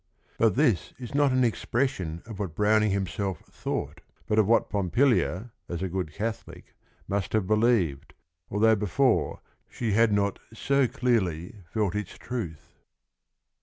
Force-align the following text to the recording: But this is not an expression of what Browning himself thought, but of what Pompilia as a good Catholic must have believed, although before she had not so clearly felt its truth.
But 0.39 0.55
this 0.55 0.93
is 0.97 1.13
not 1.13 1.31
an 1.31 1.43
expression 1.43 2.23
of 2.25 2.39
what 2.39 2.55
Browning 2.55 2.89
himself 2.89 3.41
thought, 3.47 4.01
but 4.25 4.39
of 4.39 4.47
what 4.47 4.67
Pompilia 4.71 5.51
as 5.69 5.83
a 5.83 5.87
good 5.89 6.11
Catholic 6.11 6.73
must 7.07 7.33
have 7.33 7.45
believed, 7.45 8.15
although 8.49 8.75
before 8.75 9.41
she 9.69 9.91
had 9.91 10.11
not 10.11 10.39
so 10.55 10.87
clearly 10.87 11.59
felt 11.71 11.93
its 11.93 12.17
truth. 12.17 12.79